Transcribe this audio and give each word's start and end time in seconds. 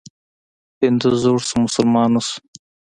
هندو 0.81 1.09
زوړ 1.21 1.37
شو، 1.47 1.55
مسلمان 1.65 2.09
نه 2.15 2.21
شو. 2.27 2.37